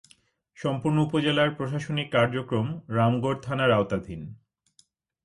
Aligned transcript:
সম্পূর্ণ 0.57 0.97
উপজেলার 0.99 1.49
প্রশাসনিক 1.51 2.07
কার্যক্রম 2.11 2.67
রামগড় 2.89 3.39
থানার 3.41 3.71
আওতাধীন। 3.71 4.21